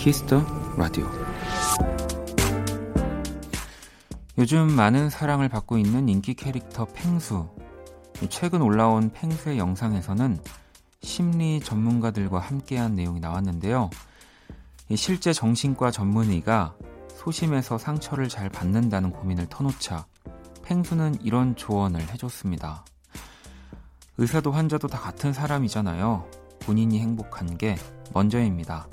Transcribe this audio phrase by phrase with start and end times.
[0.00, 0.42] Kiss the
[0.78, 1.06] Radio.
[4.38, 7.50] 요즘 많은 사랑을 받고 있는 인기 캐릭터 펭수.
[8.30, 10.38] 최근 올라온 펭수의 영상에서는
[11.02, 13.90] 심리 전문가들과 함께한 내용이 나왔는데요.
[14.96, 16.74] 실제 정신과 전문의가
[17.14, 20.06] 소심해서 상처를 잘 받는다는 고민을 터놓자
[20.62, 22.86] 펭수는 이런 조언을 해줬습니다.
[24.16, 26.24] 의사도 환자도 다 같은 사람이잖아요.
[26.60, 27.76] 본인이 행복한 게
[28.14, 28.86] 먼저입니다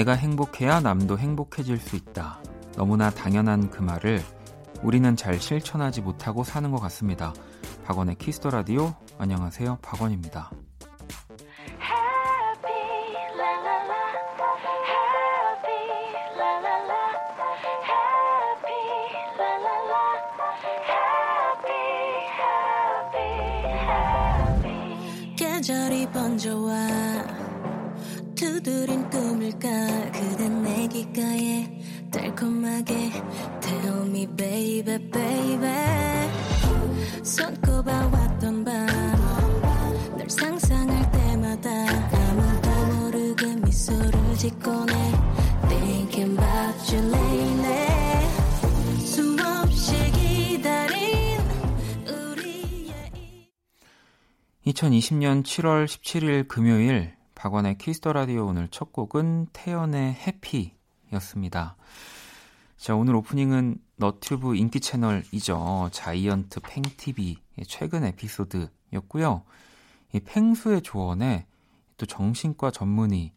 [0.00, 2.38] 내가 행복해야 남도 행복해질 수 있다.
[2.74, 4.22] 너무나 당연한 그 말을
[4.82, 7.34] 우리는 잘 실천하지 못하고 사는 것 같습니다.
[7.84, 9.76] 박원의 Kiss the Radio 안녕하세요.
[9.82, 10.50] 박원입니다.
[25.36, 27.49] 계절이 번져와
[28.40, 29.68] 두드린 꿈일까?
[30.12, 31.78] 그댄 내 귓가에
[32.10, 32.94] 달콤하게
[33.60, 36.30] Tell me baby baby.
[37.22, 45.12] 손꼽아 왔던 밤널 상상할 때마다 아무도 모르게 미소를 짓곤 해
[45.68, 51.40] Thinking about you lately 수없이 기다린
[52.08, 53.12] 우리의
[54.66, 61.74] 2020년 7월 17일 금요일 박원의 Kiss the Radio 오늘 첫 곡은 태연의 Happy였습니다.
[62.76, 65.88] 자, 오늘 오프닝은 너튜브 인기 채널이죠.
[65.90, 67.36] 자이언트 펭TV의
[67.66, 69.42] 최근 에피소드였고요.
[70.12, 71.46] 이 펭수의 조언에
[71.96, 73.32] 또 정신과 전문의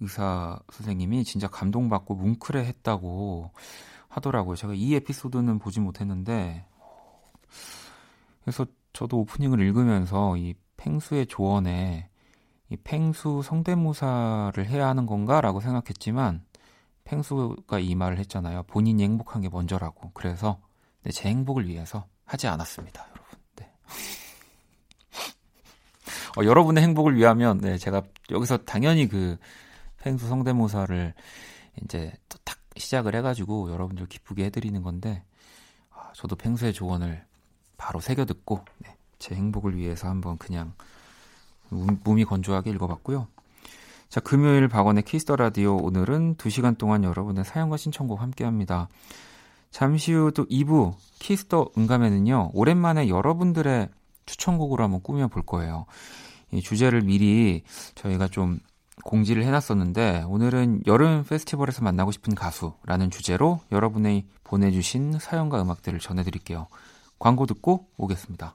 [0.00, 3.50] 의사 선생님이 진짜 감동받고 뭉클해 했다고
[4.06, 4.54] 하더라고요.
[4.54, 6.64] 제가 이 에피소드는 보지 못했는데
[8.42, 12.08] 그래서 저도 오프닝을 읽으면서 이 팽수의 조언에
[12.72, 16.42] 이 팽수 성대모사를 해야 하는 건가라고 생각했지만
[17.04, 18.62] 팽수가 이 말을 했잖아요.
[18.64, 20.12] 본인이 행복한 게 먼저라고.
[20.14, 20.58] 그래서
[21.02, 23.38] 네, 제 행복을 위해서 하지 않았습니다, 여러분.
[23.56, 23.70] 네.
[26.40, 29.36] 어, 여러분의 행복을 위하면 네, 제가 여기서 당연히 그
[29.98, 31.12] 펭수 성대모사를
[31.84, 35.22] 이제 또 딱 시작을 해가지고 여러분들 기쁘게 해드리는 건데
[35.90, 37.22] 아, 저도 펭수의 조언을
[37.76, 40.72] 바로 새겨 듣고 네, 제 행복을 위해서 한번 그냥
[41.72, 43.28] 무미건조하게 읽어봤고요.
[44.08, 48.88] 자, 금요일 박원의 Kiss the Radio 오늘은 2시간 동안 여러분의 사연과 신청곡 함께 합니다.
[49.70, 52.50] 잠시 후 또 2부 Kiss the 음감에는요.
[52.52, 53.88] 오랜만에 여러분들의
[54.26, 55.86] 추천곡으로 한번 꾸며 볼 거예요.
[56.52, 57.62] 이 주제를 미리
[57.94, 58.60] 저희가 좀
[59.04, 66.68] 공지를 해놨었는데 오늘은 여름 페스티벌에서 만나고 싶은 가수라는 주제로 여러분의 보내주신 사연과 음악들을 전해드릴게요.
[67.18, 68.54] 광고 듣고 오겠습니다.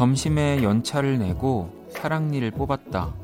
[0.00, 3.14] 점심에 연차를 내고 사랑니를 뽑았다.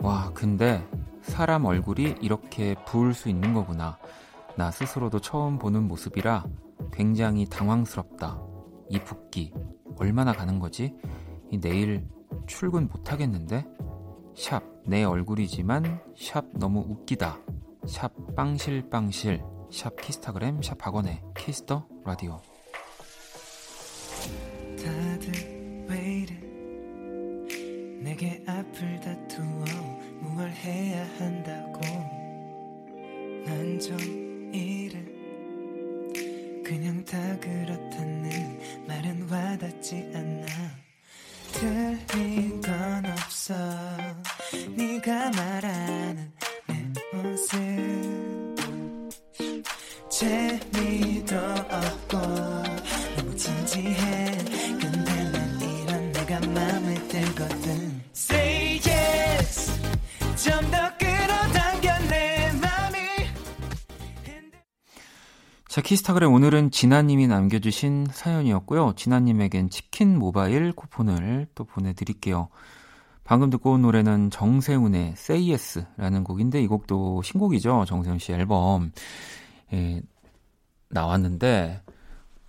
[0.00, 0.86] 와, 근데
[1.22, 3.96] 사람 얼굴이 이렇게 부을 수 있는 거구나.
[4.56, 6.44] 나 스스로도 처음 보는 모습이라
[6.92, 8.38] 굉장히 당황스럽다.
[8.90, 9.54] 이 붓기
[9.98, 10.94] 얼마나 가는 거지?
[11.50, 12.06] 이 내일
[12.46, 13.66] 출근 못 하겠는데?
[14.36, 17.38] 샵 내 얼굴이지만 샵 너무 웃기다.
[17.86, 19.42] 샵 빵실빵실
[19.72, 22.42] 샵 키스타그램 샵 박원의 Kiss the Radio
[28.16, 29.64] 내게 앞을 다투어
[30.20, 31.80] 무얼 해야 한다고.
[33.44, 34.98] 난 좀 이래
[36.64, 38.58] 그냥 다 그렇다는
[38.88, 40.46] 말은 와닿지 않아.
[41.52, 43.54] 틀린 건 없어.
[44.74, 46.32] 네가 말하는
[46.68, 47.56] 내 모습.
[50.10, 52.25] 재미도 없고
[65.86, 68.94] 키스타그램 오늘은 진아님이 남겨주신 사연이었고요.
[68.96, 72.48] 진아님에겐 치킨 모바일 쿠폰을 또 보내드릴게요.
[73.22, 77.84] 방금 듣고 온 노래는 정세훈의 Say Yes라는 곡인데 이 곡도 신곡이죠.
[77.86, 78.90] 정세훈 씨 앨범.
[79.74, 80.02] 예,
[80.88, 81.82] 나왔는데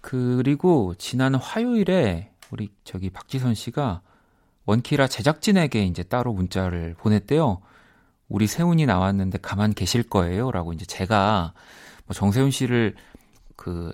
[0.01, 4.01] 그리고 지난 화요일에 우리 저기 박지선 씨가
[4.65, 7.59] 원키라 제작진에게 이제 따로 문자를 보냈대요.
[8.29, 10.49] 우리 세훈이 나왔는데 가만 계실 거예요?
[10.49, 11.53] 라고 이제 제가
[12.07, 12.95] 뭐 정세훈 씨를
[13.57, 13.91] 그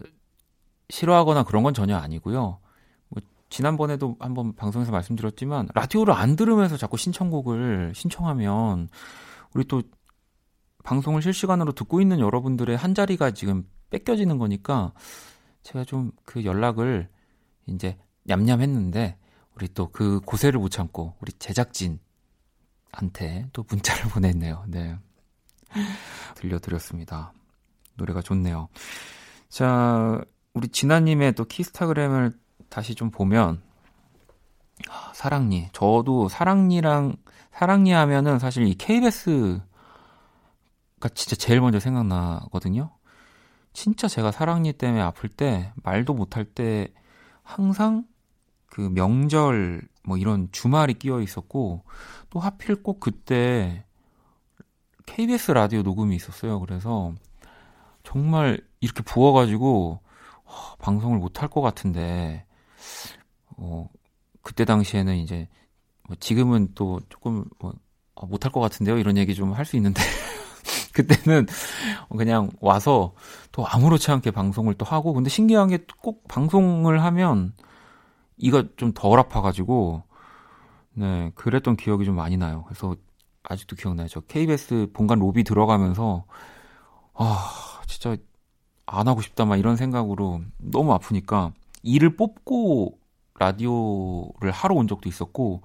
[0.89, 2.59] 싫어하거나 그런 건 전혀 아니고요.
[3.09, 8.89] 뭐 지난번에도 한번 방송에서 말씀드렸지만 라디오를 안 들으면서 자꾸 신청곡을 신청하면
[9.55, 9.81] 우리 또
[10.83, 14.93] 방송을 실시간으로 듣고 있는 여러분들의 한 자리가 지금 뺏겨지는 거니까
[15.63, 17.09] 제가 좀 그 연락을
[17.67, 19.17] 이제 냠냠했는데
[19.55, 21.99] 우리 또 그 고세를 못 참고 우리 제작진한테
[23.53, 24.65] 또 문자를 보냈네요.
[24.67, 24.97] 네.
[26.35, 27.33] 들려드렸습니다.
[27.95, 28.67] 노래가 좋네요.
[29.53, 30.19] 자,
[30.55, 32.31] 우리 진아님의 또 키스타그램을
[32.69, 33.61] 다시 좀 보면,
[34.89, 35.69] 아, 사랑니.
[35.73, 37.17] 저도 사랑니랑,
[37.51, 39.59] 사랑니 하면은 사실 이 KBS가
[41.13, 42.97] 진짜 제일 먼저 생각나거든요.
[43.73, 46.91] 진짜 제가 사랑니 때문에 아플 때, 말도 못할 때,
[47.43, 48.07] 항상
[48.65, 51.83] 그 명절, 뭐 이런 주말이 끼어 있었고,
[52.31, 53.85] 또 하필 꼭 그때
[55.05, 56.59] KBS 라디오 녹음이 있었어요.
[56.59, 57.13] 그래서
[58.01, 59.99] 정말 이렇게 부어가지고
[60.45, 62.45] 어, 방송을 못 할 것 같은데
[63.57, 63.87] 어,
[64.41, 65.47] 그때 당시에는 이제
[66.07, 67.73] 뭐 지금은 또 조금 뭐
[68.15, 70.01] 어, 못할 것 같은데요 이런 얘기 좀 할 수 있는데
[70.93, 71.47] 그때는
[72.17, 73.13] 그냥 와서
[73.51, 77.53] 또 아무렇지 않게 방송을 또 하고 근데 신기한 게 꼭 방송을 하면
[78.37, 80.03] 이가 좀 덜 아파가지고
[80.93, 82.63] 네 그랬던 기억이 좀 많이 나요.
[82.67, 82.95] 그래서
[83.43, 84.07] 아직도 기억나요.
[84.07, 86.25] 저 KBS 본관 로비 들어가면서
[87.13, 88.15] 아 진짜
[88.85, 91.51] 안 하고 싶다 막 이런 생각으로 너무 아프니까
[91.81, 92.97] 이를 뽑고
[93.39, 95.61] 라디오를 하러 온 적도 있었고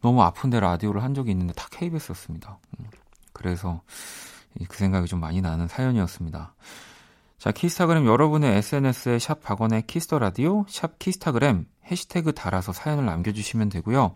[0.00, 2.58] 너무 아픈데 라디오를 한 적이 있는데 다 KBS였습니다.
[2.78, 2.86] 음,
[3.32, 3.82] 그래서
[4.68, 6.54] 그 생각이 좀 많이 나는 사연이었습니다.
[7.38, 13.68] 자, 키스타그램 여러분의 SNS에 샵 박원의 Kiss the Radio, 샵 키스타그램 해시태그 달아서 사연을 남겨주시면
[13.68, 14.14] 되고요.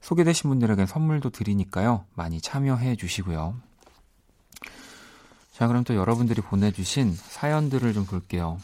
[0.00, 2.04] 소개되신 분들에게 선물도 드리니까요.
[2.14, 3.54] 많이 참여해 주시고요.
[5.58, 8.60] 자, 그럼 또 여러분들이 보내주신 사연들을 좀 볼게요.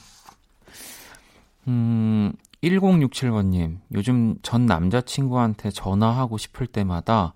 [1.67, 2.32] 음,
[2.62, 7.35] 1067번님, 요즘 전 남자친구한테 전화하고 싶을 때마다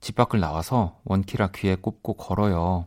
[0.00, 2.86] 집 밖을 나와서 원키라 귀에 꼽고 걸어요.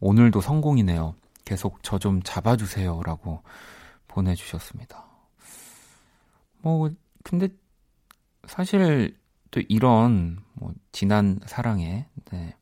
[0.00, 1.14] 오늘도 성공이네요.
[1.46, 3.00] 계속 저 좀 잡아주세요.
[3.02, 3.42] 라고
[4.08, 5.06] 보내주셨습니다.
[6.58, 6.90] 뭐,
[7.24, 7.48] 근데
[8.46, 9.16] 사실
[9.50, 12.54] 또 이런 뭐 지난 사랑에, 네.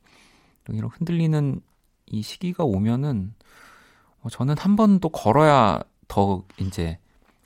[0.69, 1.63] 이런 흔들리는
[2.11, 3.35] 이 시기가 오면은
[4.23, 6.99] 어, 저는 한 번 또 걸어야 더 이제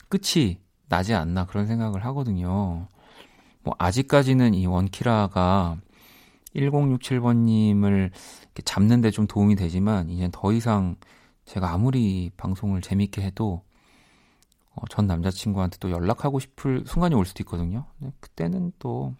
[0.09, 0.59] 끝이
[0.89, 2.89] 나지 않나 그런 생각을 하거든요.
[3.63, 5.79] 뭐 아직까지는 이 원키라가
[6.55, 8.11] 1067번님을
[8.65, 10.97] 잡는데 좀 도움이 되지만 이제 더 이상
[11.47, 13.63] 제가 아무리 방송을 재밌게 해도
[14.75, 17.87] 어, 전 남자친구한테 또 연락하고 싶을 순간이 올 수도 있거든요.
[18.21, 19.15] 그때는 또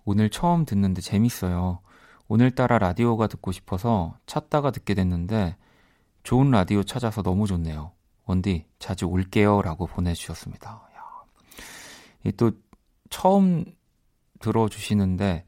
[0.03, 1.79] 오늘 처음 듣는데 재밌어요.
[2.27, 5.57] 오늘따라 라디오가 듣고 싶어서 찾다가 듣게 됐는데
[6.23, 7.91] 좋은 라디오 찾아서 너무 좋네요.
[8.25, 10.89] 원디 자주 올게요 라고 보내주셨습니다.
[12.37, 12.51] 또
[13.09, 13.65] 처음
[14.39, 15.45] 들어주시는데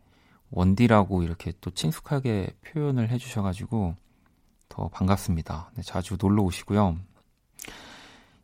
[0.53, 3.95] 원디라고 이렇게 또 친숙하게 표현을 해주셔가지고
[4.69, 5.71] 더 반갑습니다.
[5.75, 6.97] 네, 자주 놀러 오시고요.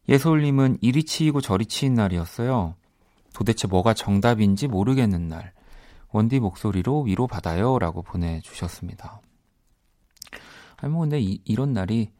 [0.09, 2.75] 예솔님은 이리 치이고 저리 치인 날이었어요.
[3.33, 5.53] 도대체 뭐가 정답인지 모르겠는 날.
[6.11, 7.77] 원디 목소리로 위로받아요.
[7.77, 9.21] 라고 보내주셨습니다.
[10.77, 12.11] 아니, 뭐, 근데 이, 이런 날이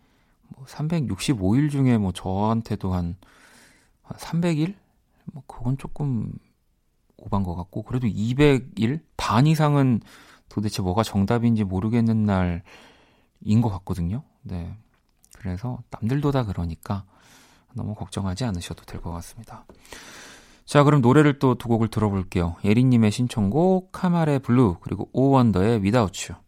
[0.50, 3.16] 뭐 365일 중에 뭐 저한테도 한,
[4.04, 4.76] 한 300일?
[5.34, 6.32] 뭐, 그건 조금
[7.22, 10.02] 오반 것 같고 그래도 200일 반 이상은
[10.50, 14.24] 도대체 뭐가 정답인지 모르겠는 날인 것 같거든요.
[14.42, 14.76] 네.
[15.38, 17.06] 그래서 남들도 다 그러니까
[17.74, 19.66] 너무 걱정하지 않으셔도 될 것 같습니다.
[20.66, 22.56] 자, 그럼 노래를 또 두 곡을 들어볼게요.
[22.64, 26.42] 예린님의 신청곡 카말의 블루 그리고 오원더의 Without You.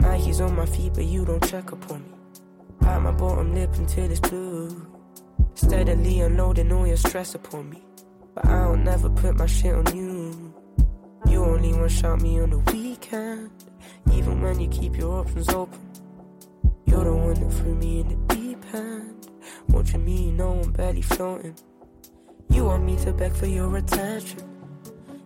[0.00, 2.14] Nike's on my feet, but you don't check up on me.
[2.80, 4.68] Bite my bottom lip until it's blue.
[5.54, 7.82] Steadily unloading all your stress upon me.
[8.36, 10.54] But I don't never put my shit on you.
[11.26, 13.50] You only one shot me on the weekend.
[14.12, 15.80] Even when you keep your options open.
[16.84, 19.28] You're the Don't throw me in the deep end.
[19.68, 21.56] Watching me, you know I'm barely floating.
[22.50, 24.40] You want me to beg for your attention.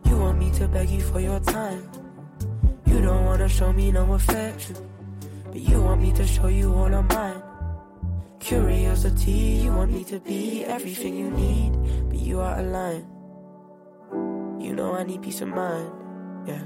[0.04, 1.90] You want me to beg you for your time.
[2.86, 4.76] You don't wanna show me no affection.
[5.46, 7.42] But you want me to show you all of mine.
[8.40, 11.72] Curiosity, you want me to be everything you need.
[12.08, 13.06] But you are a line.
[14.60, 15.90] You know I need peace of mind.
[16.46, 16.64] Yeah,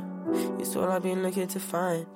[0.58, 2.06] it's all I've been looking to find.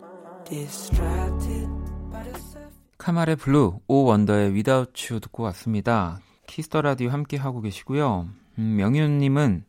[0.49, 1.69] Distracted
[2.11, 2.59] by the
[2.99, 6.21] Kamal의 blue, Oh Wonder의 Without You 듣고 왔습니다.
[6.47, 8.29] Kiss the Radio 함께 하고 계시고요.
[8.59, 9.65] 음, 명윤님은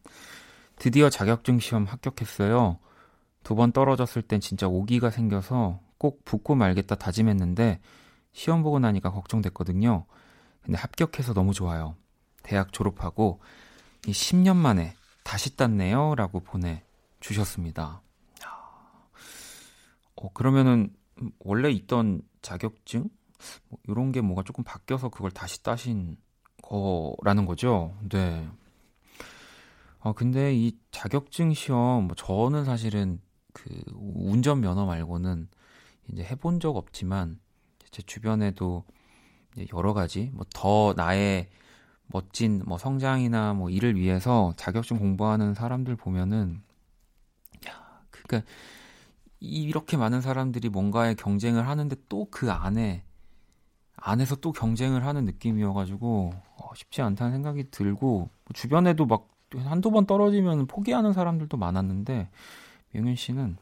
[0.77, 2.77] 드디어 자격증 시험 합격했어요.
[3.43, 7.79] 두 번 떨어졌을 땐 진짜 오기가 생겨서 꼭 붙고 말겠다 다짐했는데
[8.31, 10.05] 시험 보고 나니까 걱정됐거든요.
[10.61, 11.95] 근데 합격해서 너무 좋아요.
[12.43, 13.39] 대학 졸업하고
[14.03, 16.15] 10년 만에 다시 땄네요.
[16.15, 18.01] 라고 보내주셨습니다.
[20.15, 20.93] 어, 그러면은
[21.39, 23.09] 원래 있던 자격증?
[23.69, 26.17] 뭐 이런 게 뭐가 조금 바뀌어서 그걸 다시 따신
[26.61, 27.95] 거라는 거죠.
[28.09, 28.47] 네.
[30.01, 33.21] 아, 근데 이 자격증 시험, 뭐 저는 사실은
[33.53, 35.49] 그 운전면허 말고는
[36.11, 37.39] 이제 해본 적 없지만
[37.91, 38.83] 제 주변에도
[39.73, 41.49] 여러 가지 뭐 더 나의
[42.07, 46.61] 멋진 뭐 성장이나 뭐 일을 위해서 자격증 공부하는 사람들 보면은
[47.67, 48.49] 야, 그러니까
[49.39, 53.03] 이렇게 많은 사람들이 뭔가에 경쟁을 하는데 또 그 안에
[53.97, 59.27] 안에서 또 경쟁을 하는 느낌이어가지고 어, 쉽지 않다는 생각이 들고 뭐 주변에도 막
[59.65, 62.29] 한두 번 떨어지면 포기하는 사람들도 많았는데
[62.93, 63.57] 명윤 씨는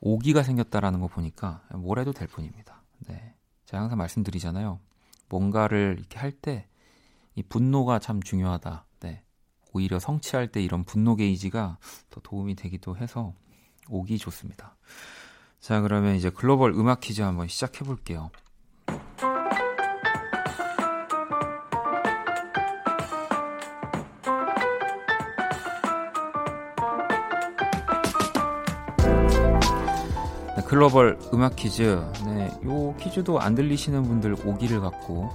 [0.00, 2.81] 오기가 생겼다라는 거 보니까 뭘 해도 될 뿐입니다.
[3.08, 3.34] 네.
[3.66, 4.80] 제가 항상 말씀드리잖아요.
[5.28, 6.66] 뭔가를 이렇게 할 때
[7.34, 8.84] 이 분노가 참 중요하다.
[9.00, 9.22] 네.
[9.72, 11.78] 오히려 성취할 때 이런 분노 게이지가
[12.10, 13.32] 더 도움이 되기도 해서
[13.88, 14.76] 오기 좋습니다.
[15.60, 18.30] 자, 그러면 이제 글로벌 음악 퀴즈 한번 시작해 볼게요.
[30.72, 31.82] 글로벌 음악 퀴즈.
[32.24, 35.28] 네, 요 퀴즈도 안 들리시는 분들 오기를 갖고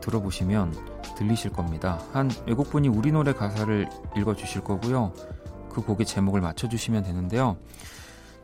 [0.00, 0.72] 들어보시면
[1.14, 2.02] 들리실 겁니다.
[2.14, 3.86] 한 외국분이 우리 노래 가사를
[4.16, 5.12] 읽어주실 거고요.
[5.68, 7.58] 그 곡의 제목을 맞춰주시면 되는데요.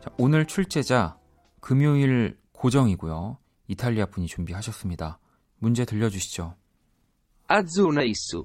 [0.03, 1.17] 자, 오늘 출제자
[1.59, 3.39] 금요일 고정이고요.
[3.69, 5.17] 이탈리아 분이 준비하셨습니다.
[5.57, 6.53] 문제 들려주시죠.
[7.47, 8.43] 아주 nice.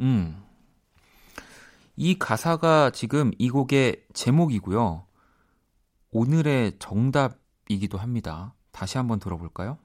[0.00, 0.42] 음.
[1.96, 5.06] 이 가사가 지금 이 곡의 제목이고요.
[6.12, 8.54] 오늘의 정답이기도 합니다.
[8.70, 9.78] 다시 한번 들어볼까요?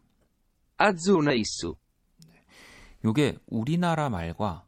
[0.76, 1.72] 아주 nice.
[3.06, 4.66] 요게 우리나라 말과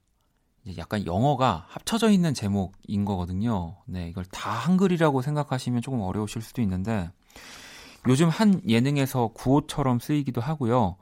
[0.78, 3.76] 약간 영어가 합쳐져 있는 제목인 거거든요.
[3.86, 7.12] 네, 이걸 다 한글이라고 생각하시면 조금 어려우실 수도 있는데
[8.08, 10.96] 요즘 한 예능에서 구호처럼 쓰이기도 하고요.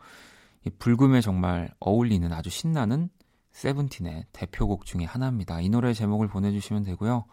[0.79, 3.09] 불금에 정말 어울리는 아주 신나는
[3.51, 5.61] 세븐틴의 대표곡 중에 하나입니다.
[5.61, 7.25] 이 노래 제목을 보내주시면 되고요.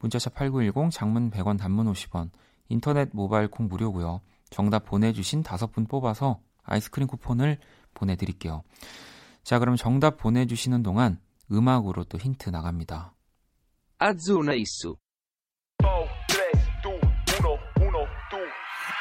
[0.00, 2.30] 문자샵 8910 장문 100원 단문 50원
[2.72, 4.22] 인터넷 모바일 콩 무료고요.
[4.50, 7.58] 정답 보내주신 다섯 분 뽑아서 아이스크림 쿠폰을
[7.94, 8.62] 보내드릴게요.
[9.42, 13.14] 자 그럼 정답 보내주시는 동안 음악으로 또 힌트 나갑니다.
[13.98, 14.94] 아주 nice.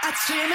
[0.04, 0.52] 아침엔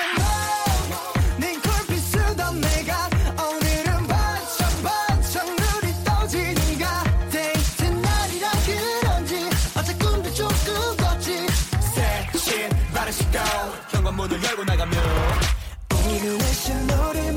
[16.26, 17.35] 오늘은 내신 노래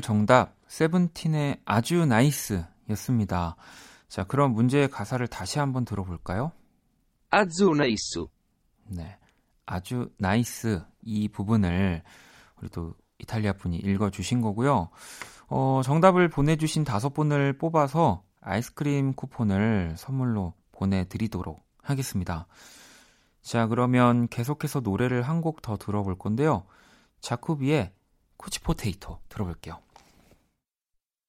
[0.00, 3.56] 오늘 정답 세븐틴의 아주 nice 였습니다.
[4.08, 6.52] 자 그럼 문제의 가사를 다시 한번 들어볼까요?
[7.28, 8.24] 아주 nice.
[8.86, 9.18] 네,
[9.66, 12.02] 아주 nice 이 부분을
[12.62, 14.88] 우리 또 이탈리아 분이 읽어 주신 거고요.
[15.48, 22.46] 어, 정답을 보내 주신 다섯 분을 뽑아서 아이스크림 쿠폰을 선물로 보내 드리도록 하겠습니다.
[23.42, 26.64] 자, 그러면 계속해서 노래를 한 곡 더 들어볼 건데요.
[27.20, 27.92] 자쿠비의
[28.38, 29.78] 쿠치포테이토 들어볼게요.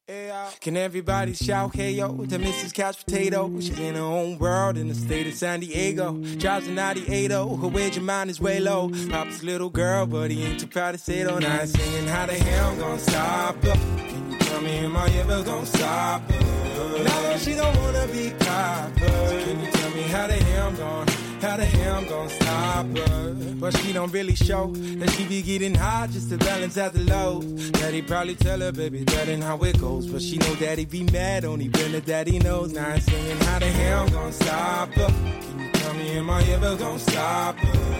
[0.07, 2.73] Can everybody shout hey yo to Mrs.
[2.73, 3.49] Couch Potato?
[3.59, 6.13] She's in her own world in the state of San Diego.
[6.37, 8.89] Drives a 98 her wage of mine is way low.
[9.09, 11.69] Papa's little girl, but he ain't too proud to say it on night.
[11.69, 13.73] Singing how the hell I'm gonna stop her?
[13.73, 16.39] Can you tell me am I ever gonna stop her?
[16.39, 20.67] I know she don't wanna be caught, but can you tell me how the hell
[20.67, 23.33] I'm gonna how the hell I'm gonna stop her?
[23.59, 27.03] But she don't really show that she be getting high just to balance out the
[27.03, 27.41] low.
[27.71, 30.07] Daddy probably tell her, baby, that ain't how it goes.
[30.07, 32.73] But she know daddy be mad, only when the daddy knows.
[32.73, 35.07] Now I'm singing, how the hell I'm gonna stop her?
[35.07, 37.91] Can you tell me, am I ever gonna stop her?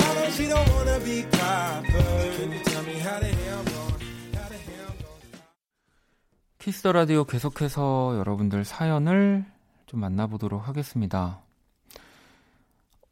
[0.00, 3.64] I know she don't wanna be but can you tell me how the hell I'm
[3.64, 3.80] gonna
[6.58, 9.46] 키스터 라디오 계속해서 여러분들 사연을
[9.86, 11.42] 좀 만나보도록 하겠습니다.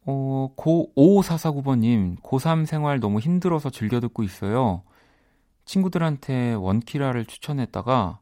[0.09, 4.81] 어, 고, 55449번님, 고3 생활 너무 힘들어서 즐겨 듣고 있어요.
[5.65, 8.19] 친구들한테 원키라를 추천했다가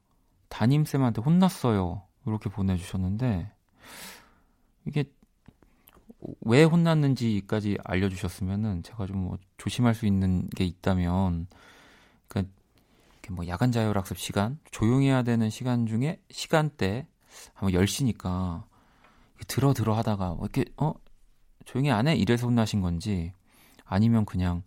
[0.49, 2.03] 담임쌤한테 혼났어요.
[2.25, 3.51] 이렇게 보내주셨는데,
[4.85, 5.05] 이게
[6.41, 11.47] 왜 혼났는지까지 알려주셨으면은 제가 좀 뭐 조심할 수 있는 게 있다면,
[12.27, 12.51] 그니까,
[13.31, 17.07] 뭐 야간 자율학습 시간, 조용해야 되는 시간 중에 시간대,
[17.55, 18.63] 아마 10시니까,
[19.47, 20.93] 들어 들어 하다가, 뭐 이렇게, 어?
[21.67, 22.15] 조용히 안 해?
[22.15, 23.33] 이래서 혼나신 건지
[23.83, 24.63] 아니면 그냥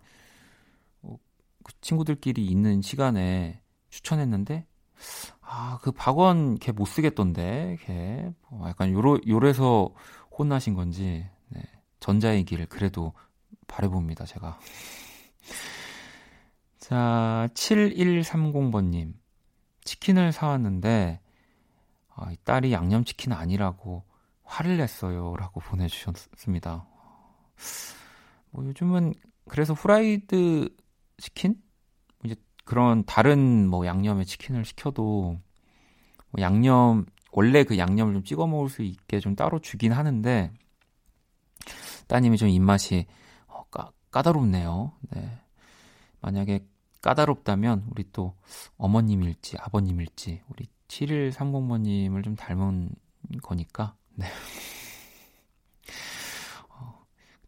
[1.02, 1.16] 어,
[1.64, 4.66] 그 친구들끼리 있는 시간에 추천했는데
[5.40, 9.88] 아 그 박원 걔 못 쓰겠던데 걔 뭐 약간 요러 요래서
[10.38, 11.62] 혼나신 건지 네.
[12.00, 13.14] 전자의 길 그래도
[13.66, 14.58] 바래봅니다 제가
[16.78, 19.14] 자 7130번님
[19.84, 21.20] 치킨을 사왔는데
[22.14, 24.04] 아, 딸이 양념치킨 아니라고
[24.44, 26.86] 화를 냈어요라고 보내주셨습니다.
[28.50, 29.14] 뭐 요즘은
[29.48, 30.68] 그래서 후라이드
[31.18, 31.60] 치킨
[32.24, 35.38] 이제 그런 다른 뭐 양념의 치킨을 시켜도
[36.30, 40.52] 뭐 양념 원래 그 양념을 좀 찍어 먹을 수 있게 좀 따로 주긴 하는데
[42.08, 43.06] 따님이 좀 입맛이
[43.46, 44.92] 어, 까, 까다롭네요.
[45.10, 45.38] 네.
[46.20, 46.66] 만약에
[47.02, 48.34] 까다롭다면 우리 또
[48.76, 52.90] 어머님일지 아버님일지 우리 7130번님을 좀 닮은
[53.42, 54.26] 거니까 네.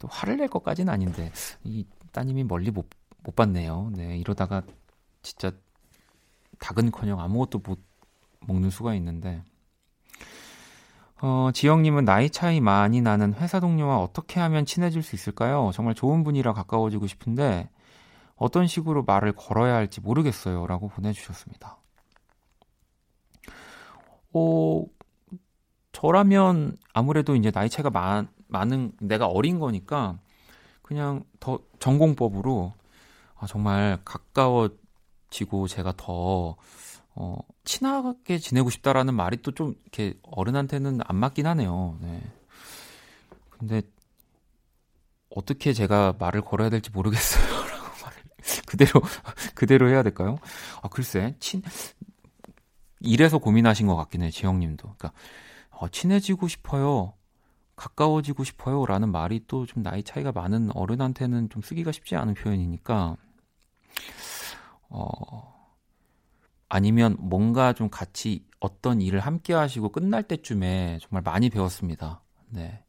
[0.02, 1.30] 또 화를 낼 것까지는 아닌데
[1.62, 2.90] 이 따님이 멀리 못,
[3.22, 3.92] 못 봤네요.
[3.94, 4.62] 네, 이러다가
[5.22, 5.52] 진짜
[6.58, 7.78] 닭은커녕 아무것도 못
[8.40, 9.44] 먹는 수가 있는데
[11.20, 15.70] 어, 지영님은 나이 차이 많이 나는 회사 동료와 어떻게 하면 친해질 수 있을까요?
[15.72, 17.70] 정말 좋은 분이라 가까워지고 싶은데
[18.34, 20.66] 어떤 식으로 말을 걸어야 할지 모르겠어요.
[20.66, 21.78] 라고 보내주셨습니다.
[24.32, 24.84] 어,
[25.92, 30.18] 저라면 아무래도 이제 나이 차이가 많, 많은 내가 어린 거니까
[30.82, 32.72] 그냥 더 전공법으로
[33.36, 36.56] 아, 정말 가까워지고 제가 더
[37.14, 41.98] 어, 친하게 지내고 싶다라는 말이 또 좀 이렇게 어른한테는 안 맞긴 하네요.
[42.00, 42.22] 네.
[43.50, 43.82] 근데
[45.30, 48.22] 어떻게 제가 말을 걸어야 될지 모르겠어요 라고 말을
[48.66, 49.00] 그대로
[49.54, 50.38] 그대로 해야 될까요?
[50.82, 51.62] 아 글쎄 친
[53.00, 54.82] 이래서 고민하신 것 같긴 해 지영님도.
[54.96, 55.12] 그러니까
[55.70, 57.14] 어, 친해지고 싶어요.
[57.82, 58.86] 가까워지고 싶어요.
[58.86, 63.16] 라는 말이 또 좀 나이 차이가 많은 어른한테는 좀 쓰기가 쉽지 않은 표현이니까,
[64.88, 65.68] 어,
[66.68, 72.22] 아니면 뭔가 좀 같이 어떤 일을 함께 하시고 끝날 때쯤에 정말 많이 배웠습니다.
[72.48, 72.84] 네.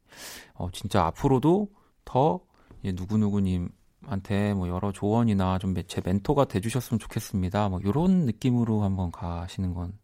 [0.54, 1.68] 어, 진짜 앞으로도
[2.04, 2.40] 더
[2.84, 7.68] 누구누구님한테 뭐 여러 조언이나 좀 제 멘토가 돼주셨으면 좋겠습니다.
[7.68, 9.98] 뭐 이런 느낌으로 한번 가시는 건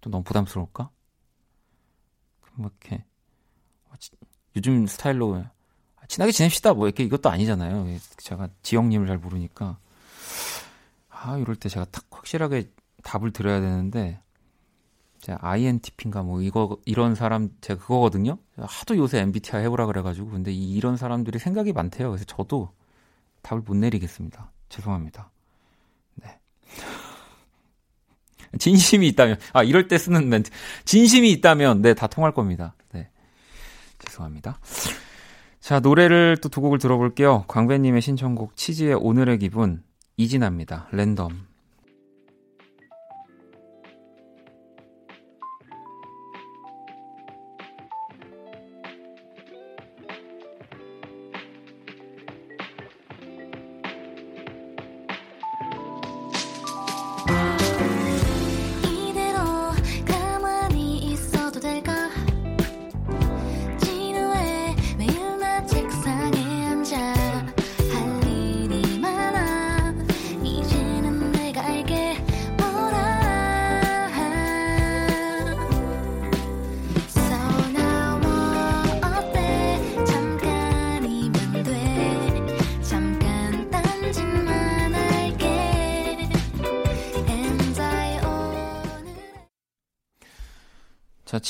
[0.00, 0.90] 또 너무 부담스러울까?
[2.56, 3.04] 뭐 이렇게
[4.56, 5.44] 요즘 스타일로
[6.08, 7.86] 친하게 지냅시다 뭐 이렇게 이것도 아니잖아요.
[8.18, 9.78] 제가 지영님을 잘 모르니까
[11.08, 12.70] 아 이럴 때 제가 딱 확실하게
[13.02, 14.20] 답을 드려야 되는데
[15.20, 18.36] 제가 INTP인가 뭐 이거 이런 사람 제가 그거거든요.
[18.58, 22.10] 하도 요새 MBTI 해보라 그래가지고 근데 이, 이런 사람들이 생각이 많대요.
[22.10, 22.70] 그래서 저도
[23.42, 24.52] 답을 못 내리겠습니다.
[24.68, 25.30] 죄송합니다.
[26.16, 26.38] 네.
[28.58, 30.50] 진심이 있다면 아 이럴 때 쓰는 멘트
[30.84, 32.74] 진심이 있다면 네 다 통할 겁니다.
[32.92, 33.08] 네
[34.04, 34.58] 죄송합니다.
[35.60, 37.44] 자 노래를 또 두 곡을 들어볼게요.
[37.48, 39.82] 광배님의 신청곡 치즈의 오늘의 기분
[40.16, 40.88] 이진아입니다.
[40.92, 41.46] 랜덤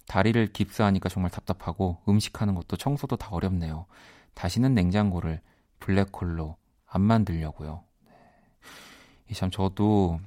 [0.07, 3.85] 다리를 깁스하니까 정말 답답하고 음식하는 것도 청소도 다 어렵네요.
[4.33, 5.41] 다시는 냉장고를
[5.79, 6.55] 블랙홀로
[6.87, 7.83] 안 만들려고요.
[8.05, 9.33] 네.
[9.35, 10.19] 참 저도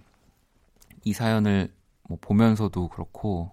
[1.05, 1.73] 이 사연을
[2.09, 3.51] 뭐 보면서도 그렇고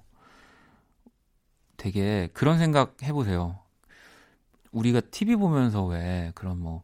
[1.78, 3.60] 되게 그런 생각 해보세요.
[4.72, 6.84] 우리가 TV 보면서 왜 그런 뭐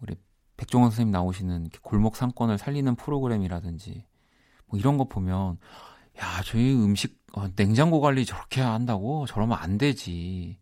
[0.00, 0.16] 우리
[0.56, 4.04] 백종원 선생님 나오시는 골목 상권을 살리는 프로그램이라든지
[4.66, 5.58] 뭐 이런 거 보면
[6.18, 10.58] 야 저희 음식 어, 냉장고 관리 저렇게 한다고 저러면 안 되지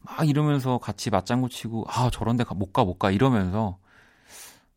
[0.00, 3.78] 막 이러면서 같이 맞장구 치고 아 저런데 못가못가 이러면서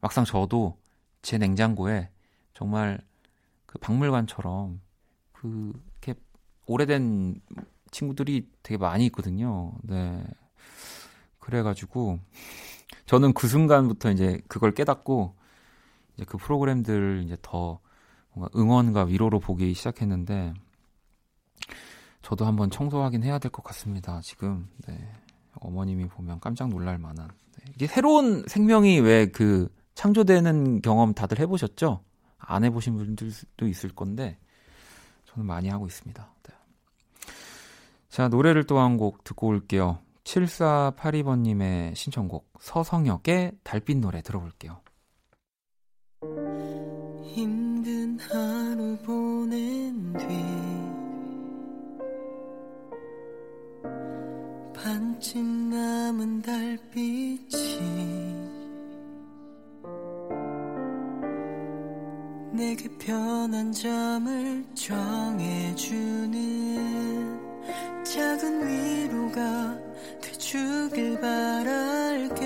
[0.06, 0.78] 막상 저도
[1.24, 2.10] 제 냉장고에
[2.54, 3.00] 정말
[3.66, 4.80] 그 박물관처럼
[5.32, 6.14] 그렇게
[6.68, 7.42] 오래된
[7.90, 9.74] 친구들이 되게 많이 있거든요.
[9.82, 10.24] 네.
[11.40, 12.20] 그래가지고
[13.08, 15.34] 저는 그 순간부터 이제 그걸 깨닫고
[16.14, 17.80] 이제 그 프로그램들을 이제 더
[18.32, 20.54] 뭔가 응원과 위로로 보기 시작했는데
[22.22, 24.22] 저도 한번 청소하긴 해야 될 것 같습니다.
[24.22, 25.12] 지금 네.
[25.62, 27.72] 어머님이 보면 깜짝 놀랄 만한 네.
[27.74, 32.04] 이게 새로운 생명이 왜 그 창조되는 경험 다들 해보셨죠?
[32.38, 34.38] 안 해보신 분들도 있을 건데
[35.26, 36.34] 저는 많이 하고 있습니다.
[36.44, 36.54] 네.
[38.10, 40.00] 자 노래를 또 한 곡 듣고 올게요.
[40.24, 44.82] 7482번님의 신청곡 서성혁의 달빛 노래 들어볼게요.
[47.24, 50.26] 힘든 하루 보낸 뒤
[54.74, 57.50] 반쯤 남은 달빛이
[62.56, 66.36] 내게 편한 점을 정해주는
[68.06, 69.78] 작은 위로가
[70.22, 72.46] 돼주길 바랄게.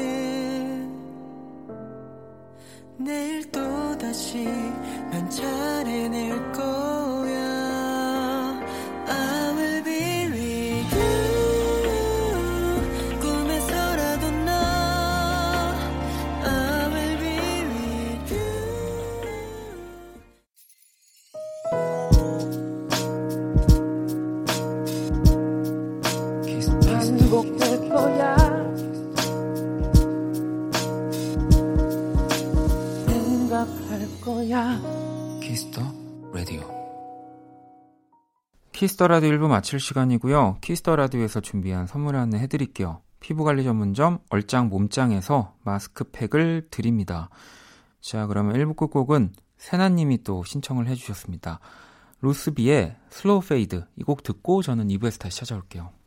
[2.97, 4.45] 내일 또다시
[5.11, 6.98] 난 잘해낼 거
[38.79, 40.59] Kiss the Radio 1부 마칠 시간이고요.
[40.61, 43.01] Kiss the Radio에서 준비한 선물 안내 해드릴게요.
[43.19, 47.29] 피부관리 전문점 얼짱 몸짱에서 마스크팩을 드립니다.
[47.99, 51.59] 자, 그러면 1부 끝곡은 세나님이 또 신청을 해주셨습니다.
[52.21, 55.98] Ruth B의 Slow Fade 이 곡 듣고 저는 2부에서 다시 찾아올게요.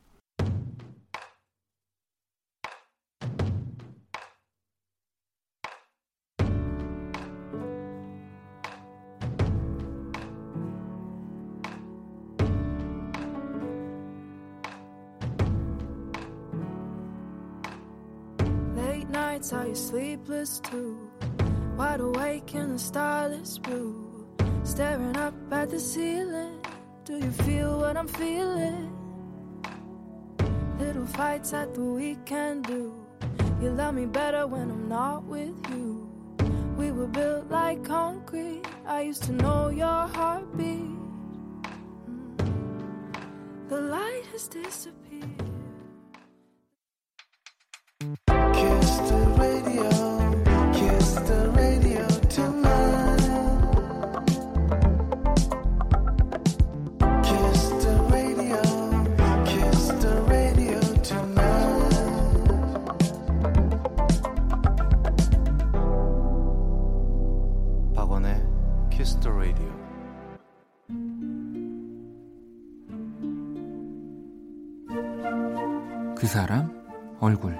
[20.42, 24.26] Wide awake in the starless blue.
[24.64, 26.58] Staring up at the ceiling.
[27.04, 28.90] Do you feel what I'm feeling?
[30.80, 32.92] Little fights at the weekend do.
[33.60, 36.10] You love me better when I'm not with you.
[36.76, 38.62] We were built like concrete.
[38.84, 40.90] I used to know your heartbeat.
[42.10, 43.68] Mm.
[43.68, 45.01] The light has disappeared.
[76.22, 76.70] 그 사람
[77.18, 77.58] 얼굴.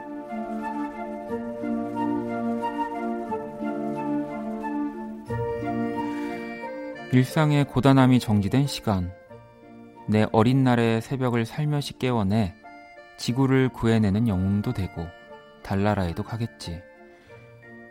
[7.10, 9.12] 일상의 고단함이 정지된 시간.
[10.08, 12.54] 내 어린 날의 새벽을 살며시 깨워내
[13.16, 15.08] 지구를 구해내는 영웅도 되고
[15.64, 16.80] 달나라에도 가겠지.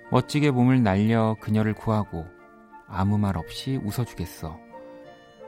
[0.10, 2.26] 멋지게 몸을 날려 그녀를 구하고
[2.88, 4.58] 아무 말 없이 웃어주겠어.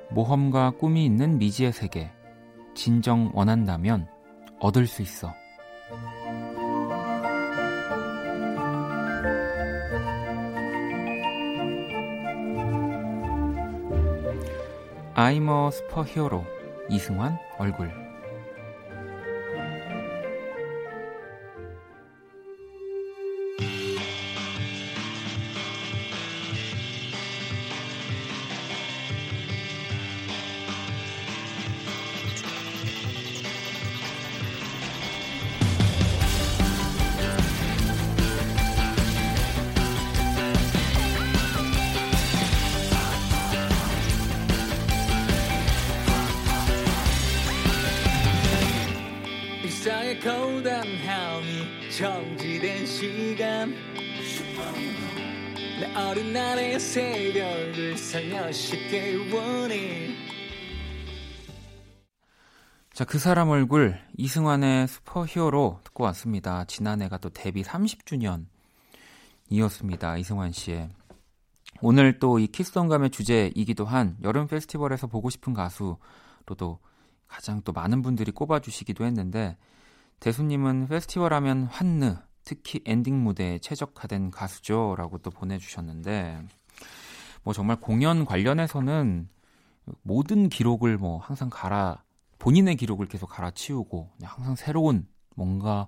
[0.09, 2.11] 모험과 꿈이 있는 미지의 세계.
[2.75, 4.12] 진정 원한다면
[4.63, 5.35] 얻을 수 있어.
[15.15, 16.45] 아이머 슈퍼히어로
[16.89, 18.02] 이승환 얼굴
[57.23, 60.13] 새벽을 살며시 깨우니
[62.91, 66.65] 자, 그 사람 얼굴 이승환의 슈퍼히어로 듣고 왔습니다.
[66.65, 68.45] 지난해가 또 데뷔 30주년
[69.49, 70.17] 이었습니다.
[70.17, 70.89] 이승환 씨의
[71.81, 76.79] 오늘 또 이 키스던감의 주제이기도 한 여름 페스티벌에서 보고 싶은 가수로도
[77.27, 79.55] 가장 또 많은 분들이 꼽아주시기도 했는데
[80.19, 86.41] 대수님은 페스티벌 하면 환느 특히 엔딩 무대에 최적화된 가수죠라고 또 보내주셨는데
[87.43, 89.29] 뭐 정말 공연 관련해서는
[90.01, 92.03] 모든 기록을 뭐 항상 갈아
[92.39, 95.87] 본인의 기록을 계속 갈아치우고 항상 새로운 뭔가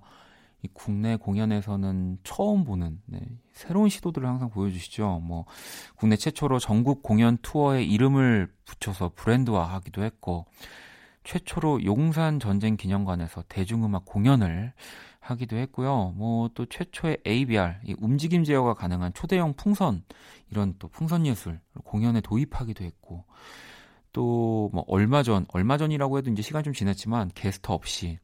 [0.62, 3.20] 이 국내 공연에서는 처음 보는 네,
[3.52, 5.20] 새로운 시도들을 항상 보여주시죠.
[5.22, 5.44] 뭐
[5.96, 10.46] 국내 최초로 전국 공연 투어에 이름을 붙여서 브랜드화하기도 했고
[11.24, 14.72] 최초로 용산 전쟁 기념관에서 대중음악 공연을
[15.26, 16.12] 하기도 했고요.
[16.16, 20.02] 뭐 또 최초의 ABR 이 움직임 제어가 가능한 초대형 풍선
[20.50, 23.24] 이런 또 풍선 예술 공연에 도입하기도 했고
[24.12, 28.18] 또 뭐 얼마 전 얼마 전이라고 해도 이제 시간 좀 지났지만 게스트 없이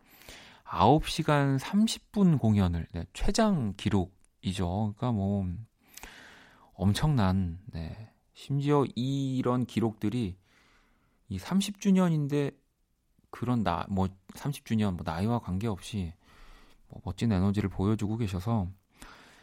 [0.65, 4.95] 9시간 30분 공연을 네, 최장 기록이죠.
[4.97, 5.45] 그러니까 뭐
[6.75, 8.09] 엄청난 네.
[8.35, 10.37] 심지어 이런 기록들이
[11.29, 12.55] 이 30주년인데
[13.31, 16.22] 그런 나 뭐 30주년 뭐 나이와 관계없이 뭐
[17.05, 18.68] 멋진 에너지를 보여주고 계셔서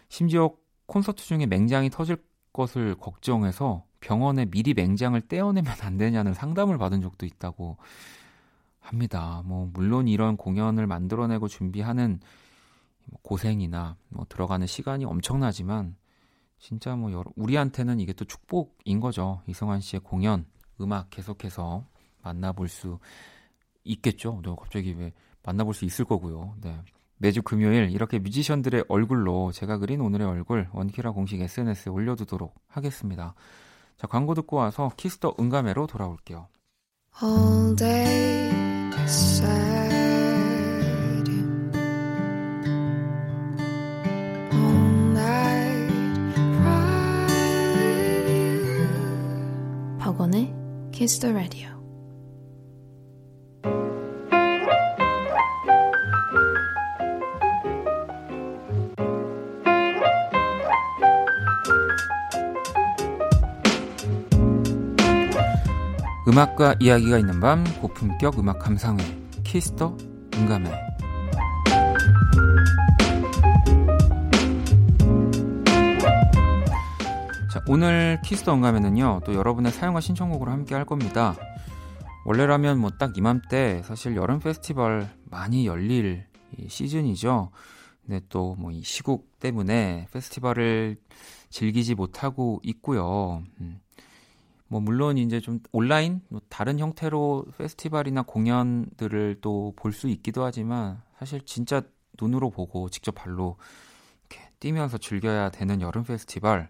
[0.10, 0.52] 심지어
[0.86, 2.18] 콘서트 중에 맹장이 터질
[2.54, 7.78] 것을 걱정해서 병원에 미리 맹장을 떼어내면 안 되냐는 상담을 받은 적도 있다고
[8.80, 9.44] 합니다.
[9.46, 12.20] 뭐 물론 이런 공연을 만들어내고 준비하는
[13.22, 15.96] 고생이나 뭐 들어가는 시간이 엄청나지만
[16.58, 19.42] 진짜 뭐 여러, 우리한테는 이게 또 축복인 거죠.
[19.48, 20.46] 이성환 씨의 공연,
[20.82, 21.86] 음악 계속해서
[22.22, 23.00] 만나볼 수
[23.84, 24.42] 있겠죠.
[24.44, 26.56] 너 갑자기 왜 만나볼 수 있을 거고요.
[26.62, 26.78] 네.
[27.20, 33.36] 매주 금요일 이렇게 뮤지션들의 얼굴로 제가 그린 오늘의 얼굴 원키라 공식 SNS에 올려두도록 하겠습니다.
[33.98, 36.48] 자 광고 듣고 와서 Kiss the 음감으로 돌아올게요.
[37.22, 38.50] All day
[39.10, 39.50] sad.
[44.54, 45.90] All night.
[50.00, 50.54] 박원의
[50.92, 51.79] the Radio.
[66.40, 69.04] 음악과 이야기가 있는 밤 고품격 음악 감상회
[69.44, 69.98] 키스터
[70.36, 70.72] 응가매
[77.52, 81.36] 자, 오늘 키스도 언감에는요, 또 여러분의 사용과 신청곡으로 함께 할 겁니다.
[82.24, 86.26] 원래라면 뭐 딱 이맘때 사실 여름 페스티벌 많이 열릴
[86.58, 87.52] 이 시즌이죠.
[88.06, 90.96] 근데 또 뭐 이 시국 때문에 페스티벌을
[91.50, 93.44] 즐기지 못하고 있고요.
[93.60, 93.82] 음.
[94.70, 101.02] 뭐 물론 이제 좀 온라인 뭐 다른 형태로 페스티벌이나 공연들을 또 볼 수 있기도 하지만
[101.18, 101.82] 사실 진짜
[102.22, 103.58] 눈으로 보고 직접 발로
[104.30, 106.70] 이렇게 뛰면서 즐겨야 되는 여름 페스티벌.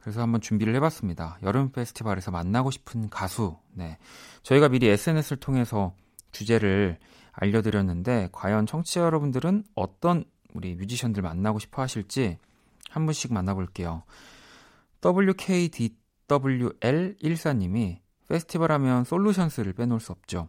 [0.00, 1.38] 그래서 한번 준비를 해봤습니다.
[1.42, 3.56] 여름 페스티벌에서 만나고 싶은 가수.
[3.72, 3.98] 네.
[4.42, 5.92] 저희가 미리 SNS를 통해서
[6.32, 6.98] 주제를
[7.32, 12.38] 알려드렸는데, 과연 청취자 여러분들은 어떤 우리 뮤지션들 만나고 싶어 하실지
[12.90, 14.04] 한 분씩 만나볼게요.
[16.28, 20.48] WKDWL14님이 페스티벌 하면 솔루션스를 빼놓을 수 없죠.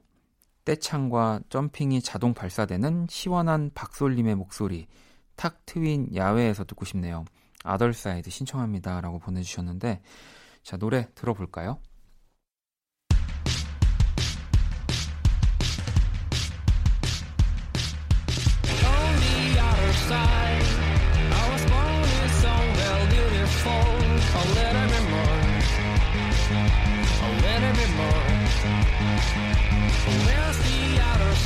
[0.65, 4.87] 떼창과 점핑이 자동 발사되는 시원한 박솔님의 목소리,
[5.35, 7.25] 탁 트윈 야외에서 듣고 싶네요.
[7.63, 9.01] 아덜사이드 신청합니다.
[9.01, 10.01] 라고 보내주셨는데,
[10.63, 11.79] 자, 노래 들어볼까요?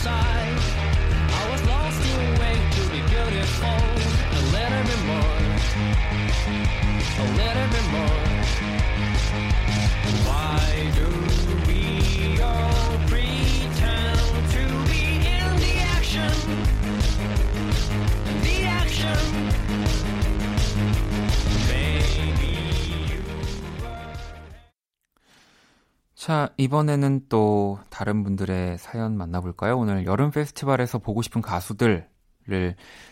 [0.03, 0.52] Side?
[26.23, 29.77] 자, 이번에는 또 다른 분들의 사연 만나볼까요?
[29.77, 32.07] 오늘 여름 페스티벌에서 보고 싶은 가수들을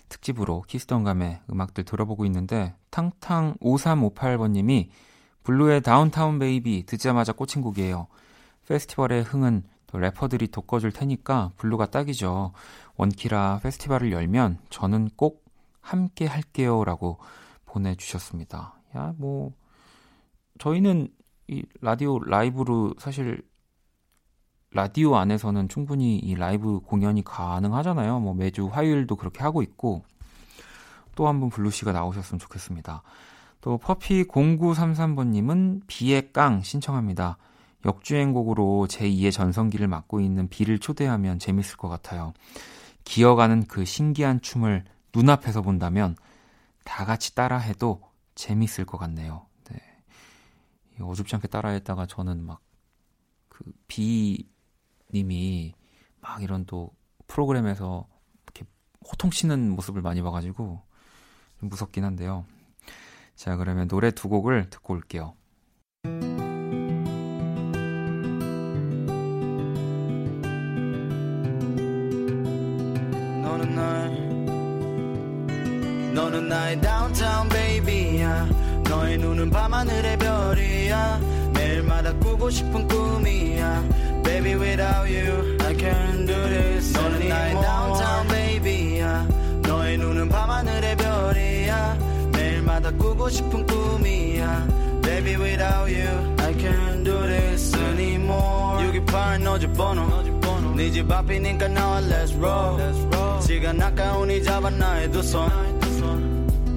[0.08, 4.88] 특집으로 Kiss the 음감의 음악들 들어보고 있는데, 탕탕 5358번님이
[5.44, 8.08] 블루의 Downtown Baby 듣자마자 꽂힌 곡이에요.
[8.70, 12.54] 페스티벌의 흥은 또 래퍼들이 돋궈줄 테니까 블루가 딱이죠.
[12.96, 15.44] 원키라 페스티벌을 열면 저는 꼭
[15.82, 16.86] 함께 할게요.
[16.86, 17.20] 라고
[17.66, 18.76] 보내주셨습니다.
[18.96, 19.52] 야, 뭐,
[20.60, 21.10] 저희는
[21.52, 23.44] 이 라디오 라이브로 사실
[24.72, 28.22] 라디오 안에서는 충분히 이 라이브 공연이 가능하잖아요.
[28.22, 30.04] 뭐 매주 화요일도 그렇게 하고 있고
[31.16, 33.04] 또 한 번 블루 씨가 나오셨으면 좋겠습니다.
[33.60, 37.38] 또 퍼피 0933번님은 비의 깡 신청합니다.
[37.86, 42.34] 역주행곡으로 제2의 전성기를 맞고 있는 비를 초대하면 재밌을 것 같아요.
[43.04, 46.16] 기어가는 그 신기한 춤을 눈앞에서 본다면
[46.86, 48.02] 다 같이 따라해도
[48.36, 49.46] 재밌을 것 같네요.
[51.02, 51.08] 네.
[51.10, 55.74] 어줍지 않게 따라했다가 저는 막그 비님이
[56.22, 56.92] 막 이런 또
[57.28, 58.08] 프로그램에서
[58.44, 58.66] 이렇게
[59.10, 60.82] 호통치는 모습을 많이 봐가지고
[61.60, 62.46] 좀 무섭긴 한데요.
[63.36, 65.34] 자, 그러면 노래 두 곡을 듣고 올게요.
[73.42, 74.12] 너는 날
[76.14, 78.46] 너는 나의 downtown baby야
[78.84, 80.31] 너의 눈은 밤하늘의 꾸고
[82.51, 83.85] 싶은 꿈이야
[84.23, 89.29] baby without you I can't do this 너는 나의 downtown baby야
[89.63, 91.99] 너의 눈은 밤하늘의 별이야
[92.33, 94.67] 매일마다 꾸고 싶은 꿈이야
[95.03, 100.07] baby without you I can't do this anymore 628 너집 번호
[100.77, 105.51] 네 집 앞이니까 나와 let's roll 시간 아까우니 잡아 나의 두손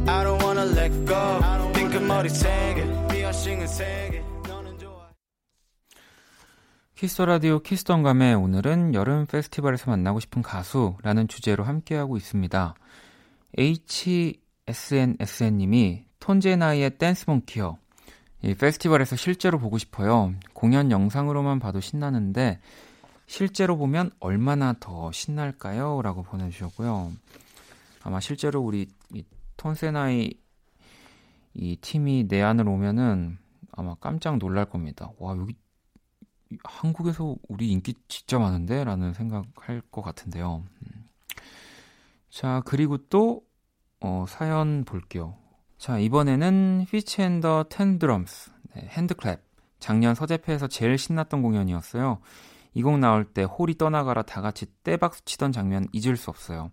[0.08, 4.13] I don't wanna let go 핑크머리 세개 피어싱은 세개 너는 좋아
[7.05, 12.75] 키스터 라디오 키스ton 감에 오늘은 여름 페스티벌에서 만나고 싶은 가수라는 주제로 함께하고 있습니다.
[14.67, 17.77] HSNSN님이 톤제나이의 댄스 몽키요.
[18.45, 20.33] 이 페스티벌에서 실제로 보고 싶어요.
[20.55, 22.61] 공연 영상으로만 봐도 신나는데
[23.27, 26.01] 실제로 보면 얼마나 더 신날까요?
[26.01, 27.13] 라고 보내주셨고요.
[28.03, 29.25] 아마 실제로 우리 이
[29.59, 30.33] Tones and I
[31.53, 33.37] 이 팀이 내한으로 오면은
[33.73, 35.11] 아마 깜짝 놀랄 겁니다.
[35.19, 35.55] 와, 여기
[36.65, 38.85] 한국에서 우리 인기 진짜 많은데?
[38.85, 40.65] 라는 생각할 것 같은데요.
[40.83, 41.09] 음.
[42.31, 43.43] 자, 그리고 또,
[44.01, 45.37] 어, 사연 볼게요.
[45.79, 49.41] 자, 이번에는 Fitz and the Tantrums, 네, HandClap.
[49.79, 52.21] 작년 서재페에서 제일 신났던 공연이었어요.
[52.75, 56.71] 이 곡 나올 때 홀이 떠나가라 다 같이 떼박수 치던 장면 잊을 수 없어요.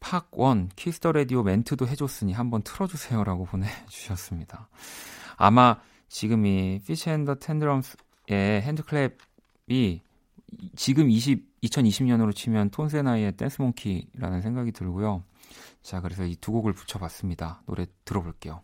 [0.00, 4.68] 박원 Kiss the Radio 멘트도 해줬으니 한번 틀어주세요라고 보내주셨습니다.
[5.36, 7.96] 아마 지금 이 Fitz and the Tantrums
[8.28, 10.00] 의 HandClap이
[10.76, 15.24] 지금 20, 2020년으로 치면 톤세나이의 댄스몽키라는 생각이 들고요.
[15.82, 17.62] 자, 그래서 이 두 곡을 붙여봤습니다.
[17.66, 18.62] 노래 들어볼게요.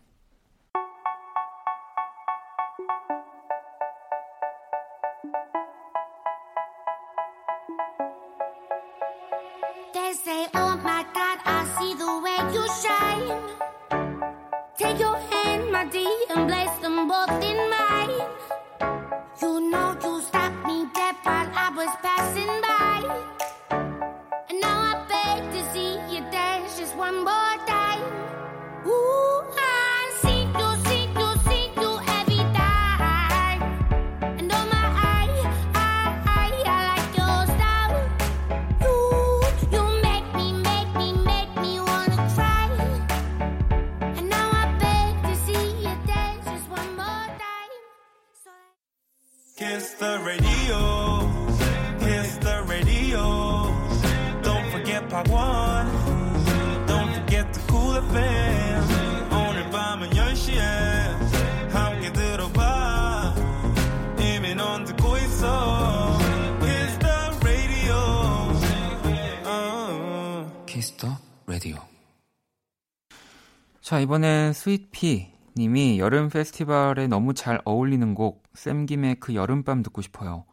[73.91, 80.45] 자, 이번엔 스윗피 님이 여름 페스티벌에 너무 잘 어울리는 곡 샘김의 그 여름밤 듣고 싶어요.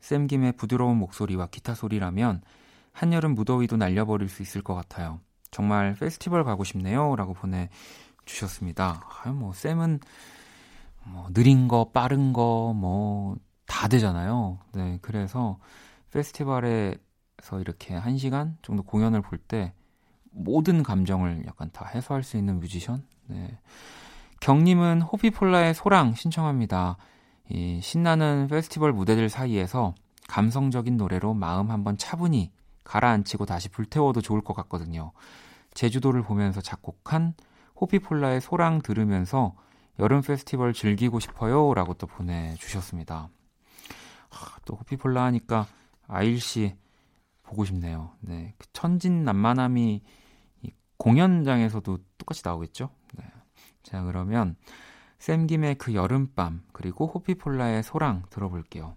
[0.00, 2.40] 샘김의 부드러운 목소리와 기타 소리라면
[2.92, 5.20] 한여름 무더위도 날려버릴 수 있을 것 같아요.
[5.50, 7.16] 정말 페스티벌 가고 싶네요.
[7.16, 9.06] 라고 보내주셨습니다.
[9.22, 10.00] 아유, 뭐, 쌤은
[11.04, 13.36] 뭐, 느린 거, 빠른 거, 뭐,
[13.66, 14.58] 다 되잖아요.
[14.72, 15.58] 네, 그래서
[16.12, 19.74] 페스티벌에서 이렇게 한 시간 정도 공연을 볼 때
[20.36, 23.04] 모든 감정을 약간 다 해소할 수 있는 뮤지션?
[23.26, 23.58] 네.
[24.40, 26.96] 경님은 호피폴라의 소랑 신청합니다.
[27.48, 29.94] 이 신나는 페스티벌 무대들 사이에서
[30.28, 32.52] 감성적인 노래로 마음 한번 차분히
[32.84, 35.12] 가라앉히고 다시 불태워도 좋을 것 같거든요.
[35.74, 37.34] 제주도를 보면서 작곡한
[37.80, 39.54] 호피폴라의 소랑 들으면서
[39.98, 41.72] 여름 페스티벌 즐기고 싶어요.
[41.74, 43.28] 라고 또 보내주셨습니다.
[44.30, 45.66] 하, 또 호피폴라 하니까
[46.06, 46.76] 아일씨
[47.42, 48.10] 보고 싶네요.
[48.20, 48.54] 네.
[48.58, 50.02] 그 천진난만함이 이
[50.98, 52.90] 공연장에서도 똑같이 나오겠죠?
[53.14, 53.24] 네.
[53.82, 54.56] 자, 그러면
[55.18, 58.94] 샘김의 그 여름밤 그리고 호피폴라의 소랑 들어볼게요.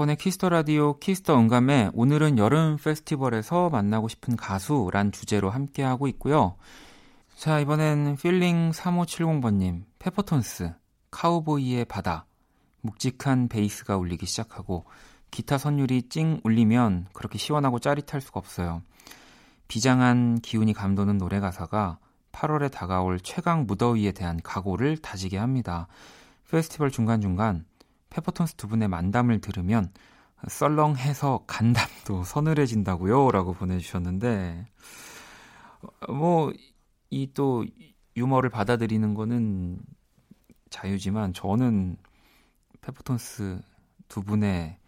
[0.00, 6.06] 박원의 Kiss the Radio Kiss the 음감회 오늘은 여름 페스티벌에서 만나고 싶은 가수란 주제로 함께하고
[6.08, 6.56] 있고요.
[7.36, 10.72] 자, 이번엔 필링 3570번님, 페퍼톤스,
[11.10, 12.24] 카우보이의 바다,
[12.80, 14.86] 묵직한 베이스가 울리기 시작하고
[15.30, 18.82] 기타 선율이 찡 울리면 그렇게 시원하고 짜릿할 수가 없어요.
[19.68, 21.98] 비장한 기운이 감도는 노래 가사가
[22.32, 25.88] 8월에 다가올 최강 무더위에 대한 각오를 다지게 합니다.
[26.50, 27.66] 페스티벌 중간중간
[28.10, 29.92] 페퍼톤스 두 분의 만담을 들으면
[30.48, 33.30] 썰렁해서 간담도 서늘해진다고요?
[33.30, 34.66] 라고 보내주셨는데,
[36.08, 36.52] 뭐,
[37.10, 37.64] 이 또
[38.16, 39.80] 유머를 받아들이는 거는
[40.70, 41.96] 자유지만 저는
[42.82, 43.60] 페퍼톤스
[44.08, 44.78] 두 분의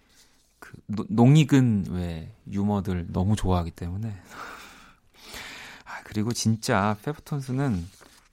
[0.59, 4.14] 그 노- 농익은 왜 유머들 너무 좋아하기 때문에
[5.85, 7.85] 아 그리고 진짜 페퍼톤스는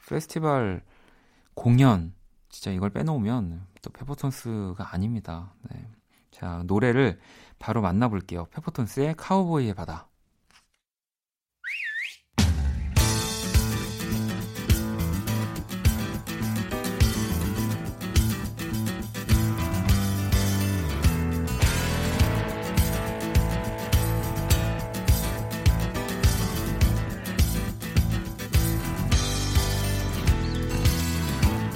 [0.07, 0.81] 페스티벌
[1.55, 2.13] 공연
[2.49, 5.53] 진짜 이걸 빼놓으면 또 페퍼톤스가 아닙니다.
[5.69, 5.87] 네.
[6.31, 7.19] 자 노래를
[7.57, 8.45] 바로 만나볼게요.
[8.45, 10.07] 페퍼톤스의 카우보이의 바다.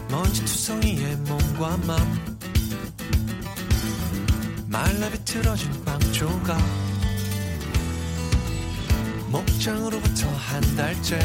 [0.10, 1.23] 먼지 투성이의
[1.54, 1.98] 몸과 맘.
[4.68, 6.58] 말라 비 틀어진 빵 조각
[9.32, 11.20] 목장으로부터 한 달째.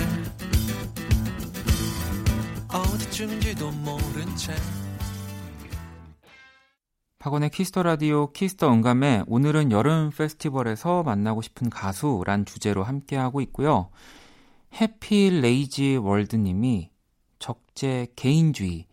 [2.68, 4.54] 어디쯤인지도 모른 채.
[7.18, 13.40] 박원의 Kiss the Radio Kiss the 음감회 오늘은 여름 페스티벌에서 만나고 싶은 가수란 주제로 함께하고
[13.40, 13.90] 있고요.
[14.80, 16.90] 해피 레이지 월드님이
[17.38, 18.87] 적재 개인주의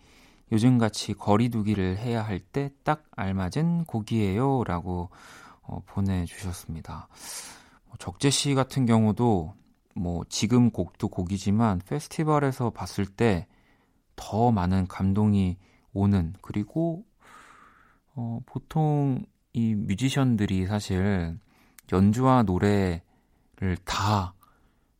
[0.51, 5.09] 요즘같이 거리두기를 해야 할 때 딱 알맞은 곡이에요 라고
[5.61, 7.07] 어, 보내주셨습니다.
[7.87, 9.53] 뭐 적재 씨 같은 경우도
[9.95, 13.47] 뭐 지금 곡도 곡이지만 페스티벌에서 봤을 때
[14.17, 15.57] 더 많은 감동이
[15.93, 17.03] 오는 그리고
[18.15, 21.37] 어, 보통 이 뮤지션들이 사실
[21.91, 23.01] 연주와 노래를
[23.83, 24.33] 다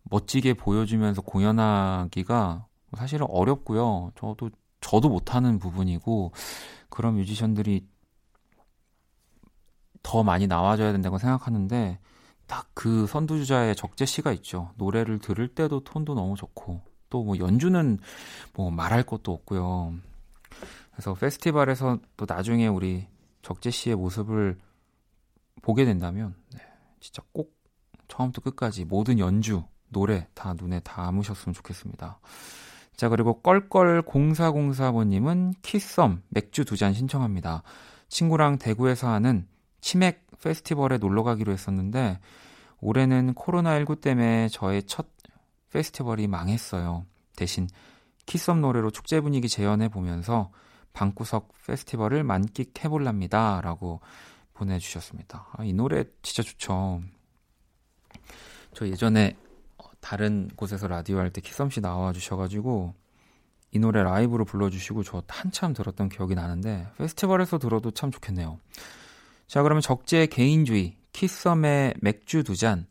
[0.04, 2.66] 멋지게 보여주면서 공연하기가
[2.98, 4.12] 사실은 어렵고요.
[4.16, 4.50] 저도
[4.86, 6.32] 저도 못하는 부분이고
[6.90, 7.88] 그런 뮤지션들이
[10.04, 12.00] 더 많이 나와줘야 된다고 생각하는데
[12.48, 14.72] 딱 그 선두주자의 적재 씨가 있죠.
[14.78, 17.98] 노래를 들을 때도 톤도 너무 좋고 또 뭐 연주는
[18.54, 19.96] 뭐 말할 것도 없고요.
[20.92, 23.08] 그래서 페스티벌에서 또 나중에 우리
[23.42, 24.60] 적재 씨의 모습을
[25.64, 26.62] 보게 된다면 네,
[27.00, 27.56] 진짜 꼭
[28.08, 32.20] 처음부터 끝까지 모든 연주, 노래 다 눈에 담으셨으면 좋겠습니다.
[32.96, 37.64] 자, 그리고 껄껄0404번님은 키썸 맥주 두 잔 신청합니다.
[38.08, 39.48] 친구랑 대구에서 하는
[39.82, 42.20] 치맥 페스티벌에 놀러 가기로 했었는데
[42.82, 45.08] 올해는 코로나19 때문에 저의 첫
[45.72, 47.06] 페스티벌이 망했어요.
[47.36, 47.68] 대신
[48.26, 50.52] 키썸 노래로 축제 분위기 재현해 보면서
[50.94, 53.60] 방구석 페스티벌을 만끽해 볼랍니다.
[53.62, 54.02] 라고
[54.54, 55.48] 보내주셨습니다.
[55.54, 57.02] 아, 이 노래 진짜 좋죠.
[58.74, 59.36] 저 예전에
[60.06, 62.94] 다른 곳에서 라디오 할 때 키썸 씨 나와 주셔가지고
[63.72, 68.60] 이 노래 라이브로 불러주시고 저 한참 들었던 기억이 나는데 페스티벌에서 들어도 참 좋겠네요.
[69.48, 72.86] 자 그러면 적재 개인주의 키썸의 맥주 두 잔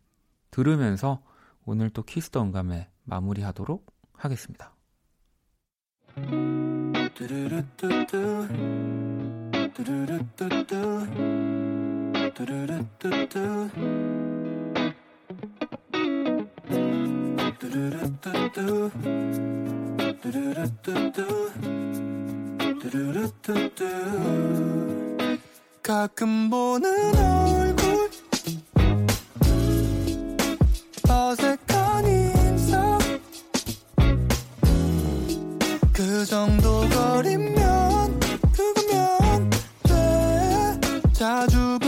[0.50, 1.22] 들으면서
[1.64, 4.74] 오늘 또 Kiss the 음감회 마무리하도록 하겠습니다.
[25.82, 28.10] 가끔 보는 얼굴.
[31.08, 32.98] 어색한 인상
[35.92, 38.20] 그 정도 거리면
[38.52, 39.50] 그거면
[39.82, 40.80] 돼.
[41.12, 41.78] 자주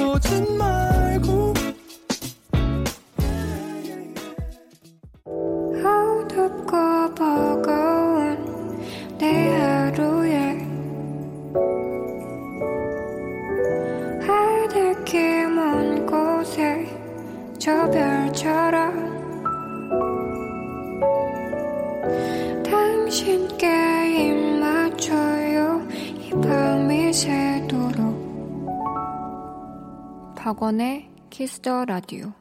[30.46, 32.32] 박원의 Kiss the Radio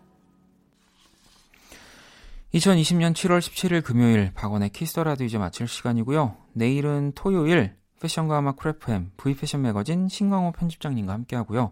[2.54, 6.38] 2020년 7월 17일 금요일 박원의 Kiss the Radio 이제 마칠 시간이고요.
[6.54, 11.72] 내일은 토요일 패션과 음악 크래프햄 V패션 매거진 신광호 편집장님과 함께 하고요.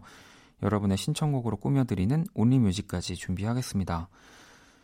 [0.64, 4.08] 여러분의 신청곡으로 꾸며드리는 only music까지 준비하겠습니다.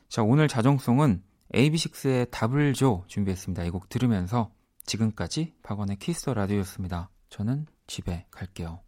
[0.09, 1.21] 자 오늘 자정송은
[1.53, 3.65] AB6IX의 답을 줘 준비했습니다.
[3.65, 4.53] 이 곡 들으면서
[4.87, 7.11] 지금까지 박원의 Kiss the Radio였습니다.
[7.29, 8.83] 저는 집에 갈게요.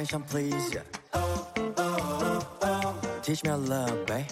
[0.00, 0.76] Attention please
[3.22, 4.26] Teach me a love babe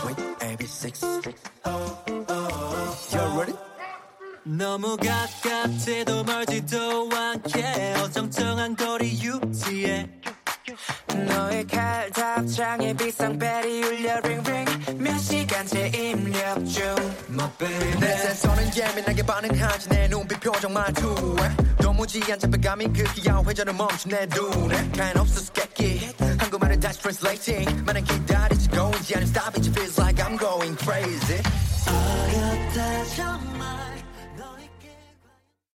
[0.00, 1.34] Sweet AB6
[3.12, 3.54] You ready?
[4.44, 10.08] 너무 가깝지도 멀지도 않게 어정쩡한 거리 유지해
[11.15, 14.65] 너의 칼 답장에 비상벨이 울려 링링
[14.97, 16.83] 몇 시간째 입력 중
[17.29, 21.49] My baby 내 센서는 예민하게 반응하지 내 눈빛 표정 말투에
[21.81, 26.09] 도무지 안 잡혀감이 그 귀여운 회전을 멈춘 내 눈에 가연 없어 스케키
[26.39, 31.41] 한국말을 다시 translating 많은 기다리지 go 이제 안 stop it feels like I'm going crazy
[31.87, 33.90] 어렵다 정말